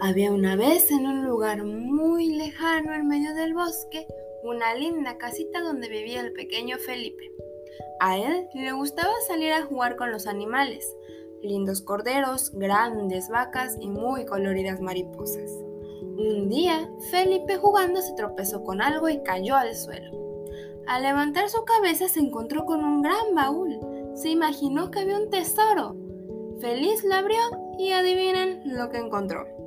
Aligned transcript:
Había 0.00 0.30
una 0.30 0.54
vez 0.54 0.92
en 0.92 1.06
un 1.06 1.24
lugar 1.24 1.64
muy 1.64 2.28
lejano 2.28 2.94
en 2.94 3.08
medio 3.08 3.34
del 3.34 3.52
bosque 3.52 4.06
una 4.44 4.72
linda 4.76 5.18
casita 5.18 5.60
donde 5.60 5.88
vivía 5.88 6.20
el 6.20 6.32
pequeño 6.32 6.78
Felipe. 6.78 7.32
A 7.98 8.16
él 8.16 8.48
le 8.54 8.70
gustaba 8.70 9.12
salir 9.26 9.52
a 9.52 9.64
jugar 9.64 9.96
con 9.96 10.12
los 10.12 10.28
animales, 10.28 10.86
lindos 11.42 11.82
corderos, 11.82 12.52
grandes 12.54 13.28
vacas 13.28 13.76
y 13.80 13.88
muy 13.88 14.24
coloridas 14.24 14.80
mariposas. 14.80 15.50
Un 16.16 16.48
día, 16.48 16.88
Felipe 17.10 17.56
jugando 17.56 18.00
se 18.00 18.14
tropezó 18.14 18.62
con 18.62 18.80
algo 18.80 19.08
y 19.08 19.20
cayó 19.24 19.56
al 19.56 19.74
suelo. 19.74 20.12
Al 20.86 21.02
levantar 21.02 21.48
su 21.48 21.64
cabeza 21.64 22.08
se 22.08 22.20
encontró 22.20 22.66
con 22.66 22.84
un 22.84 23.02
gran 23.02 23.34
baúl. 23.34 23.80
Se 24.14 24.28
imaginó 24.28 24.92
que 24.92 25.00
había 25.00 25.18
un 25.18 25.28
tesoro. 25.28 25.96
Feliz 26.60 27.02
lo 27.02 27.16
abrió 27.16 27.40
y 27.78 27.90
adivinen 27.90 28.62
lo 28.64 28.90
que 28.90 28.98
encontró. 28.98 29.57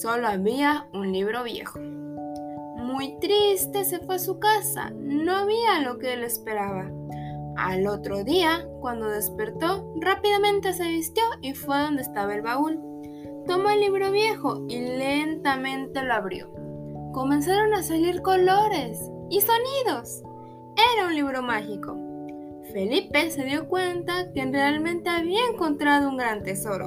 Solo 0.00 0.28
había 0.28 0.86
un 0.94 1.10
libro 1.10 1.42
viejo. 1.42 1.80
Muy 1.80 3.18
triste 3.18 3.84
se 3.84 3.98
fue 3.98 4.14
a 4.14 4.20
su 4.20 4.38
casa, 4.38 4.90
no 4.94 5.34
había 5.34 5.80
lo 5.80 5.98
que 5.98 6.12
él 6.12 6.22
esperaba. 6.22 6.88
Al 7.56 7.84
otro 7.88 8.22
día, 8.22 8.64
cuando 8.80 9.08
despertó, 9.08 9.92
rápidamente 10.00 10.72
se 10.72 10.86
vistió 10.86 11.24
y 11.42 11.54
fue 11.54 11.80
donde 11.80 12.02
estaba 12.02 12.32
el 12.32 12.42
baúl. 12.42 12.80
Tomó 13.48 13.70
el 13.70 13.80
libro 13.80 14.12
viejo 14.12 14.64
y 14.68 14.78
lentamente 14.78 16.00
lo 16.04 16.14
abrió. 16.14 16.52
Comenzaron 17.12 17.74
a 17.74 17.82
salir 17.82 18.22
colores 18.22 19.00
y 19.30 19.40
sonidos. 19.40 20.22
Era 20.94 21.08
un 21.08 21.14
libro 21.16 21.42
mágico. 21.42 21.98
Felipe 22.72 23.32
se 23.32 23.42
dio 23.42 23.66
cuenta 23.66 24.32
que 24.32 24.44
realmente 24.44 25.10
había 25.10 25.44
encontrado 25.52 26.08
un 26.08 26.18
gran 26.18 26.44
tesoro. 26.44 26.86